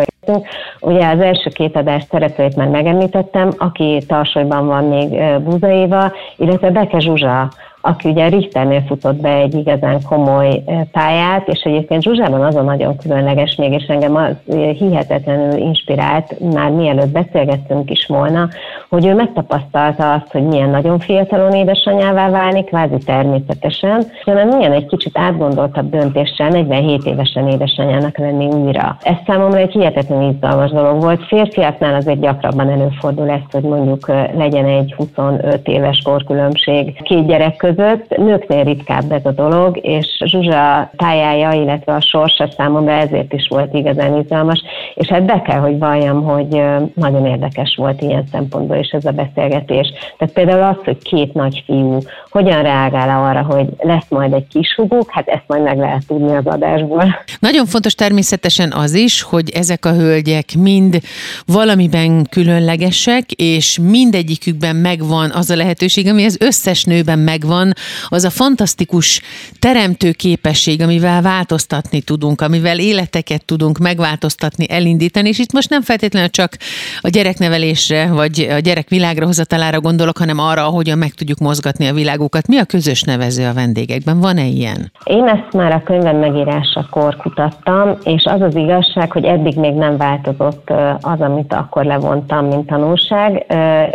Ugye 0.80 1.08
az 1.08 1.20
első 1.20 1.50
két 1.50 1.76
adás 1.76 2.04
szereplőit 2.10 2.56
már 2.56 2.68
megemlítettem, 2.68 3.50
aki 3.58 4.02
tarsolyban 4.08 4.66
van 4.66 4.84
még 4.84 5.42
Búza 5.44 5.72
Éva, 5.72 6.12
illetve 6.38 6.72
Beke 6.72 7.00
Zsuzsa, 7.00 7.50
aki 7.86 8.10
ugye 8.10 8.28
Richternél 8.28 8.84
futott 8.88 9.22
be 9.22 9.30
egy 9.30 9.54
igazán 9.56 10.02
komoly 10.10 10.64
pályát, 10.92 11.48
és 11.48 11.62
egyébként 11.64 12.04
Zsuzsában 12.04 12.44
az 12.44 12.56
a 12.56 12.62
nagyon 12.62 12.98
különleges 12.98 13.56
még, 13.56 13.72
és 13.72 13.86
engem 13.88 14.16
az 14.16 14.56
hihetetlenül 14.78 15.58
inspirált, 15.58 16.40
már 16.54 16.72
mielőtt 16.72 17.12
beszélgettünk 17.12 17.90
is 17.90 18.06
volna, 18.06 18.50
hogy 18.90 19.06
ő 19.06 19.14
megtapasztalta 19.14 20.14
azt, 20.14 20.32
hogy 20.32 20.44
milyen 20.44 20.70
nagyon 20.70 21.00
fiatalon 21.00 21.54
édesanyává 21.54 22.30
válni, 22.30 22.64
kvázi 22.64 22.98
természetesen, 23.06 24.04
hanem 24.26 24.48
milyen 24.48 24.72
egy 24.72 24.86
kicsit 24.86 25.18
átgondoltabb 25.18 25.90
döntéssel 25.90 26.50
47 26.50 27.06
évesen 27.06 27.48
édesanyának 27.48 28.18
lenni 28.18 28.46
újra. 28.46 28.98
Ez 29.02 29.16
számomra 29.26 29.58
egy 29.58 29.72
hihetetlenül 29.72 30.30
izgalmas 30.30 30.72
dolog 30.72 31.02
volt. 31.02 31.26
Férfiaknál 31.26 31.96
azért 31.96 32.20
gyakrabban 32.20 32.70
előfordul 32.70 33.30
ezt, 33.30 33.52
hogy 33.52 33.64
mondjuk 33.64 34.08
legyen 34.36 34.66
egy 34.66 34.94
25 34.98 35.68
éves 35.68 36.02
korkülönbség 36.04 37.02
két 37.02 37.26
gyerek 37.28 37.56
között, 37.56 37.72
között. 37.76 38.18
Nőknél 38.18 38.64
ritkább 38.64 39.12
ez 39.12 39.26
a 39.26 39.32
dolog, 39.32 39.80
és 39.82 40.08
Zsuzsa 40.26 40.92
pályája, 40.96 41.52
illetve 41.52 41.94
a 41.94 42.02
sorsa 42.02 42.50
számomra 42.58 42.92
ezért 42.92 43.34
is 43.34 43.48
volt 43.50 43.74
igazán 43.74 44.18
izgalmas, 44.20 44.64
és 44.96 45.08
hát 45.08 45.26
be 45.26 45.42
kell, 45.42 45.60
hogy 45.60 45.78
valljam, 45.78 46.24
hogy 46.24 46.62
nagyon 46.96 47.26
érdekes 47.26 47.76
volt 47.78 48.02
ilyen 48.02 48.24
szempontból 48.32 48.78
is 48.78 48.90
ez 48.90 49.06
a 49.06 49.12
beszélgetés. 49.12 49.88
Tehát 50.18 50.34
például 50.34 50.64
az, 50.64 50.86
hogy 50.86 50.98
két 50.98 51.34
nagy 51.34 51.64
fiú 51.66 51.98
hogyan 52.30 52.62
reagál 52.62 53.24
arra, 53.24 53.42
hogy 53.56 53.68
lesz 53.78 54.10
majd 54.10 54.34
egy 54.34 54.48
kis 54.48 54.76
huguk, 54.76 55.12
hát 55.12 55.28
ezt 55.28 55.44
majd 55.48 55.64
meg 55.64 55.78
lehet 55.78 56.08
tudni 56.08 56.36
az 56.36 56.46
adásból. 56.46 57.16
Nagyon 57.40 57.66
fontos 57.66 57.96
természetesen 57.96 58.72
az 58.72 58.94
is, 58.94 59.22
hogy 59.22 59.50
ezek 59.50 59.86
a 59.86 59.94
hölgyek 59.94 60.46
mind 60.58 61.00
valamiben 61.46 62.26
különlegesek, 62.30 63.32
és 63.32 63.80
mindegyikükben 63.82 64.76
megvan 64.76 65.32
az 65.32 65.50
a 65.50 65.56
lehetőség, 65.56 66.08
ami 66.08 66.26
az 66.26 66.38
összes 66.40 66.84
nőben 66.84 67.20
megvan, 67.20 67.63
van 67.64 67.74
az 68.10 68.24
a 68.24 68.30
fantasztikus 68.30 69.22
teremtő 69.60 70.12
képesség, 70.12 70.82
amivel 70.82 71.22
változtatni 71.22 72.02
tudunk, 72.02 72.42
amivel 72.42 72.80
életeket 72.80 73.46
tudunk 73.46 73.78
megváltoztatni, 73.78 74.66
elindítani, 74.70 75.30
és 75.30 75.40
itt 75.40 75.54
most 75.54 75.70
nem 75.70 75.82
feltétlenül 75.82 76.30
csak 76.30 76.58
a 77.02 77.10
gyereknevelésre, 77.10 78.08
vagy 78.12 78.48
a 78.56 78.60
gyerek 78.60 78.90
világra 78.90 79.26
hozatalára 79.26 79.80
gondolok, 79.80 80.18
hanem 80.18 80.40
arra, 80.40 80.64
hogyan 80.64 80.98
meg 80.98 81.12
tudjuk 81.12 81.40
mozgatni 81.40 81.88
a 81.88 81.94
világukat. 81.94 82.48
Mi 82.48 82.58
a 82.58 82.66
közös 82.66 83.02
nevező 83.02 83.46
a 83.46 83.54
vendégekben? 83.54 84.20
Van-e 84.20 84.46
ilyen? 84.46 84.92
Én 85.04 85.28
ezt 85.28 85.54
már 85.54 85.72
a 85.72 85.84
könyvem 85.84 86.18
megírásakor 86.18 87.16
kutattam, 87.16 87.98
és 88.04 88.24
az 88.26 88.42
az 88.42 88.56
igazság, 88.56 89.12
hogy 89.12 89.26
eddig 89.26 89.56
még 89.56 89.74
nem 89.74 89.98
változott 89.98 90.70
az, 91.02 91.20
amit 91.20 91.54
akkor 91.54 91.86
levontam, 91.86 92.46
mint 92.46 92.68
tanulság, 92.68 93.46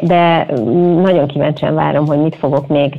de 0.01 0.47
nagyon 1.03 1.27
kíváncsian 1.27 1.75
várom, 1.75 2.07
hogy 2.07 2.19
mit 2.19 2.37
fogok 2.37 2.67
még 2.67 2.93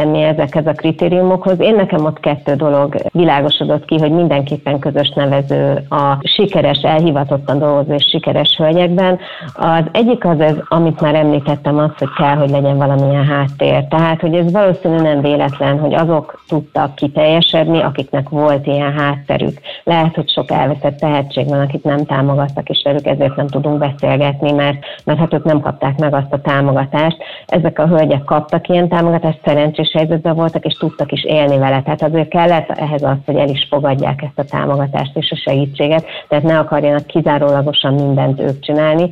hozzátenni 0.00 0.22
ezekhez 0.22 0.66
a 0.66 0.72
kritériumokhoz. 0.72 1.60
Én 1.60 1.74
nekem 1.74 2.04
ott 2.04 2.20
kettő 2.20 2.54
dolog 2.54 2.94
világosodott 3.12 3.84
ki, 3.84 3.98
hogy 3.98 4.10
mindenképpen 4.10 4.78
közös 4.78 5.12
nevező 5.14 5.86
a 5.88 6.18
sikeres, 6.22 6.78
elhivatottan 6.82 7.58
dolgozó 7.58 7.94
és 7.94 8.08
sikeres 8.08 8.56
hölgyekben. 8.56 9.18
Az 9.54 9.84
egyik 9.92 10.24
az, 10.24 10.40
ez, 10.40 10.54
amit 10.68 11.00
már 11.00 11.14
említettem, 11.14 11.78
az, 11.78 11.90
hogy 11.98 12.12
kell, 12.16 12.34
hogy 12.34 12.50
legyen 12.50 12.76
valamilyen 12.76 13.24
háttér. 13.24 13.84
Tehát, 13.88 14.20
hogy 14.20 14.34
ez 14.34 14.52
valószínűleg 14.52 15.02
nem 15.02 15.20
véletlen, 15.20 15.78
hogy 15.78 15.94
azok 15.94 16.42
tudtak 16.48 16.94
kiteljesedni, 16.94 17.80
akiknek 17.80 18.28
volt 18.28 18.66
ilyen 18.66 18.92
hátterük. 18.92 19.60
Lehet, 19.84 20.14
hogy 20.14 20.30
sok 20.30 20.50
elveszett 20.50 20.98
tehetség 20.98 21.48
van, 21.48 21.60
akik 21.60 21.82
nem 21.82 22.04
támogattak, 22.04 22.68
és 22.68 22.82
velük 22.84 23.06
ezért 23.06 23.36
nem 23.36 23.48
tudunk 23.48 23.78
beszélgetni, 23.78 24.52
mert, 24.52 24.78
mert 25.04 25.18
hát 25.18 25.34
ők 25.34 25.44
nem 25.44 25.60
kapták 25.60 25.98
meg 25.98 26.14
azt 26.14 26.32
a 26.32 26.40
támogatást. 26.40 27.16
Ezek 27.46 27.78
a 27.78 27.86
hölgyek 27.86 28.24
kaptak 28.24 28.68
ilyen 28.68 28.88
támogatást, 28.88 29.40
szerencsés 29.44 29.89
helyzetben 29.92 30.34
voltak, 30.34 30.64
és 30.64 30.74
tudtak 30.74 31.12
is 31.12 31.24
élni 31.24 31.58
vele. 31.58 31.82
Tehát 31.82 32.02
azért 32.02 32.28
kellett 32.28 32.70
ehhez 32.70 33.02
az, 33.02 33.16
hogy 33.26 33.36
el 33.36 33.48
is 33.48 33.66
fogadják 33.70 34.22
ezt 34.22 34.38
a 34.38 34.56
támogatást 34.56 35.16
és 35.16 35.30
a 35.30 35.36
segítséget, 35.36 36.04
tehát 36.28 36.44
ne 36.44 36.58
akarjanak 36.58 37.06
kizárólagosan 37.06 37.94
mindent 37.94 38.40
ők 38.40 38.60
csinálni. 38.60 39.10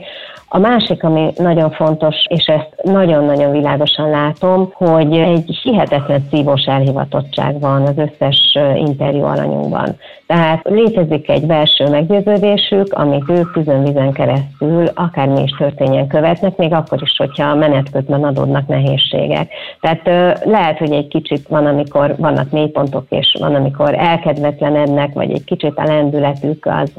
A 0.50 0.58
másik, 0.58 1.04
ami 1.04 1.32
nagyon 1.36 1.70
fontos, 1.70 2.16
és 2.28 2.44
ezt 2.44 2.68
nagyon-nagyon 2.82 3.50
világosan 3.50 4.10
látom, 4.10 4.70
hogy 4.72 5.16
egy 5.16 5.58
hihetetlen 5.62 6.26
szívós 6.30 6.64
elhivatottság 6.64 7.60
van 7.60 7.82
az 7.82 7.94
összes 7.96 8.58
interjú 8.74 9.24
alanyunkban. 9.24 9.96
Tehát 10.26 10.60
létezik 10.64 11.28
egy 11.28 11.46
belső 11.46 11.88
meggyőződésük, 11.88 12.92
amit 12.92 13.30
ők 13.30 13.52
tüzönvizen 13.52 14.12
keresztül, 14.12 14.86
akármi 14.94 15.42
is 15.42 15.50
történjen, 15.58 16.06
követnek, 16.06 16.56
még 16.56 16.72
akkor 16.72 17.02
is, 17.02 17.14
hogyha 17.16 17.48
a 17.48 17.54
menet 17.54 17.90
közben 17.90 18.24
adódnak 18.24 18.66
nehézségek. 18.66 19.52
Tehát 19.80 20.00
lehet, 20.44 20.67
hogy 20.76 20.92
egy 20.92 21.08
kicsit 21.08 21.48
van, 21.48 21.66
amikor 21.66 22.14
vannak 22.18 22.50
mélypontok, 22.50 23.04
és 23.08 23.36
van, 23.40 23.54
amikor 23.54 23.94
elkedvetlenednek, 23.94 25.12
vagy 25.14 25.30
egy 25.30 25.44
kicsit 25.44 25.76
a 25.76 25.84
lendületük 25.84 26.66
az 26.66 26.92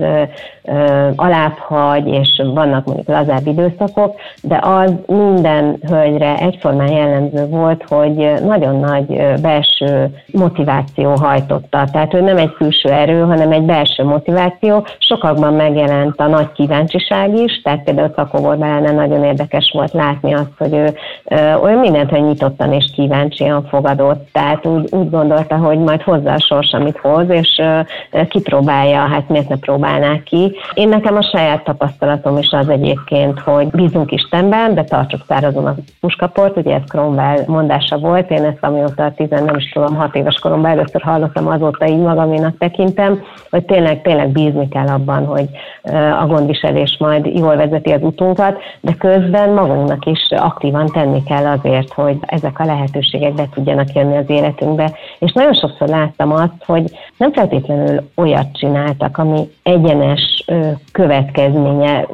alábbhagy, 1.16 2.08
és 2.08 2.42
vannak 2.54 2.86
mondjuk 2.86 3.08
lazább 3.08 3.48
időszakok, 3.48 4.16
de 4.44 4.60
az 4.62 4.94
minden 5.06 5.78
hölgyre 5.88 6.38
egyformán 6.38 6.92
jellemző 6.92 7.48
volt, 7.48 7.84
hogy 7.88 8.34
nagyon 8.46 8.80
nagy 8.80 9.24
belső 9.42 10.10
motiváció 10.34 11.14
hajtotta. 11.16 11.88
Tehát 11.92 12.14
ő 12.14 12.22
nem 12.22 12.38
egy 12.38 12.54
külső 12.54 12.90
erő, 12.90 13.22
hanem 13.22 13.52
egy 13.52 13.64
belső 13.64 14.04
motiváció. 14.04 14.86
Sokakban 15.00 15.54
megjelent 15.54 16.20
a 16.20 16.28
nagy 16.28 16.52
kíváncsiság 16.52 17.38
is, 17.38 17.62
tehát 17.62 17.84
például 17.84 18.14
Szakó 18.16 18.54
nagyon 18.54 19.24
érdekes 19.24 19.72
volt 19.74 19.94
látni 19.94 20.34
azt, 20.34 20.54
hogy 20.58 20.74
ő 20.74 20.94
olyan 21.62 21.80
mindent, 21.80 22.10
hogy 22.10 22.24
nyitottan 22.24 22.74
és 22.74 22.86
kíváncsian 23.50 23.64
fogadott, 23.70 24.28
tehát 24.32 24.66
úgy, 24.66 24.88
úgy 24.92 25.10
gondolta, 25.10 25.56
hogy 25.58 25.78
majd 25.78 26.02
hozzá 26.02 26.34
a 26.34 26.40
sors, 26.40 26.74
amit 26.74 26.98
hoz, 26.98 27.30
és 27.30 27.62
kipróbálja, 28.30 29.00
hát 29.00 29.30
miért 29.30 29.50
ne 29.50 29.56
próbálná 29.56 30.24
ki. 30.24 30.56
Én 30.74 30.90
nekem 30.90 31.16
a 31.16 31.22
saját 31.22 31.64
tapasztalatom 31.64 32.38
is 32.38 32.52
az 32.52 32.70
egyébként, 32.70 33.40
hogy 33.40 33.68
bízunk 33.68 34.12
Istenben, 34.12 34.74
de 34.74 34.84
tartsuk 34.84 35.22
szárazon 35.28 35.66
a 35.66 35.76
puskaport, 36.00 36.58
ugye 36.58 36.76
ez 36.76 36.82
Cromwell 36.88 37.44
mondása 37.48 37.98
volt, 37.98 38.32
én 38.32 38.44
ezt 38.44 38.58
amióta 38.62 39.12
10, 39.16 39.30
nem 39.30 39.56
is 39.56 39.72
tudom, 39.72 39.96
6 39.96 40.16
éves 40.16 40.40
koromban 40.40 40.72
először 40.72 41.02
hallottam, 41.02 41.48
azóta 41.48 41.88
így 41.88 42.00
magaménak 42.02 42.58
tekintem, 42.58 43.22
hogy 43.50 43.66
tényleg, 43.66 44.02
tényleg 44.02 44.30
bízni 44.30 44.68
kell 44.68 44.88
abban, 44.88 45.26
hogy 45.26 45.50
a 46.22 46.26
gondviselés 46.26 46.98
majd 47.00 47.26
jól 47.26 47.56
vezeti 47.56 47.92
az 47.92 48.02
utunkat, 48.02 48.58
de 48.82 48.94
közben 48.94 49.50
magunknak 49.50 50.06
is 50.06 50.28
aktívan 50.30 50.86
tenni 50.86 51.24
kell 51.24 51.46
azért, 51.46 51.94
hogy 51.94 52.18
ezek 52.22 52.60
a 52.60 52.66
lehetőségek 52.66 53.34
be 53.40 53.50
tudjanak 53.54 53.94
jönni 53.94 54.18
az 54.18 54.30
életünkbe. 54.30 54.92
És 55.20 55.32
nagyon 55.32 55.54
sokszor 55.54 55.88
láttam 55.88 56.32
azt, 56.32 56.64
hogy 56.66 56.98
nem 57.18 57.34
feltétlenül 57.34 58.10
olyat 58.16 58.52
csináltak, 58.54 59.18
ami 59.18 59.50
egyenes 59.64 60.46
következménye, 60.92 62.08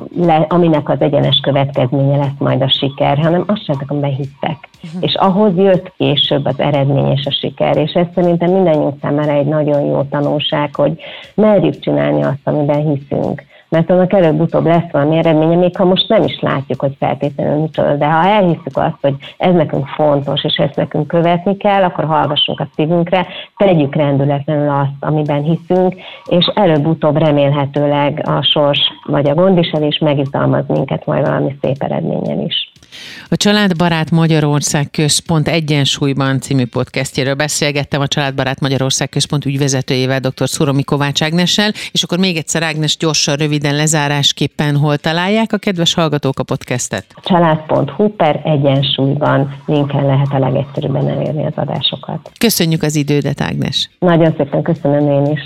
aminek 0.47 0.89
az 0.89 1.01
egyenes 1.01 1.39
következménye 1.39 2.17
lesz 2.17 2.39
majd 2.39 2.61
a 2.61 2.69
siker, 2.69 3.17
hanem 3.17 3.43
azt 3.47 3.63
sem, 3.63 3.75
amiben 3.87 4.09
hittek. 4.09 4.57
Uh-huh. 4.83 5.01
És 5.01 5.15
ahhoz 5.15 5.55
jött 5.57 5.93
később 5.97 6.45
az 6.45 6.59
eredmény 6.59 7.11
és 7.11 7.25
a 7.25 7.31
siker. 7.31 7.77
És 7.77 7.91
ez 7.91 8.05
szerintem 8.15 8.51
mindannyiunk 8.51 8.95
számára 9.01 9.31
egy 9.31 9.45
nagyon 9.45 9.81
jó 9.81 10.01
tanulság, 10.03 10.75
hogy 10.75 10.99
merjük 11.35 11.79
csinálni 11.79 12.23
azt, 12.23 12.41
amiben 12.43 12.89
hiszünk 12.89 13.43
mert 13.75 13.89
annak 13.89 14.13
előbb-utóbb 14.13 14.65
lesz 14.65 14.91
valami 14.91 15.17
eredménye, 15.17 15.55
még 15.55 15.77
ha 15.77 15.85
most 15.85 16.09
nem 16.09 16.23
is 16.23 16.39
látjuk, 16.39 16.81
hogy 16.81 16.95
feltétlenül 16.99 17.61
micsoda, 17.61 17.95
de 17.95 18.05
ha 18.05 18.27
elhiszük 18.27 18.77
azt, 18.77 18.97
hogy 19.01 19.15
ez 19.37 19.53
nekünk 19.53 19.87
fontos, 19.87 20.43
és 20.43 20.55
ezt 20.55 20.75
nekünk 20.75 21.07
követni 21.07 21.57
kell, 21.57 21.83
akkor 21.83 22.05
hallgassunk 22.05 22.59
a 22.59 22.67
szívünkre, 22.75 23.27
tegyük 23.57 23.95
rendületlenül 23.95 24.69
azt, 24.69 24.89
amiben 24.99 25.43
hiszünk, 25.43 25.95
és 26.25 26.51
előbb-utóbb 26.53 27.17
remélhetőleg 27.17 28.21
a 28.25 28.41
sors 28.41 28.79
vagy 29.05 29.29
a 29.29 29.33
gondviselés 29.33 29.97
megizalmaz 29.97 30.63
minket 30.67 31.05
majd 31.05 31.25
valami 31.25 31.55
szép 31.61 31.83
eredményen 31.83 32.41
is. 32.41 32.73
A 33.29 33.35
Családbarát 33.35 34.11
Magyarország 34.11 34.89
Központ 34.91 35.47
Egyensúlyban 35.47 36.39
című 36.39 36.65
podcastjéről 36.65 37.33
beszélgettem 37.33 38.01
a 38.01 38.07
Családbarát 38.07 38.59
Magyarország 38.59 39.09
Központ 39.09 39.45
ügyvezetőjével, 39.45 40.19
dr. 40.19 40.49
Szuromi 40.49 40.83
Kovács 40.83 41.21
Ágnessel, 41.21 41.71
és 41.91 42.03
akkor 42.03 42.17
még 42.17 42.37
egyszer 42.37 42.63
Ágnes 42.63 42.97
gyorsan, 42.97 43.35
röviden 43.65 43.75
lezárásképpen 43.75 44.77
hol 44.77 44.97
találják 44.97 45.53
a 45.53 45.57
kedves 45.57 45.93
hallgatók 45.93 46.39
a 46.39 46.43
podcastet? 46.43 47.05
Család.hu 47.23 48.09
per 48.09 48.41
Egyensúlyban 48.43 49.55
linken 49.65 50.05
lehet 50.05 50.27
a 50.31 50.39
legegyszerűbben 50.39 51.07
elérni 51.07 51.45
az 51.45 51.53
adásokat. 51.55 52.31
Köszönjük 52.39 52.83
az 52.83 52.95
idődet, 52.95 53.41
Ágnes. 53.41 53.89
Nagyon 53.99 54.33
szépen 54.37 54.61
köszönöm 54.61 55.11
én 55.11 55.31
is. 55.31 55.39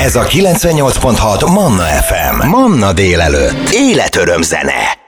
Ez 0.00 0.16
a 0.16 0.22
98.6 0.22 1.52
Manna 1.54 1.82
FM. 1.82 2.48
Manna 2.48 2.92
délelőtt. 2.92 3.68
Életöröm 3.72 4.42
zene. 4.42 4.99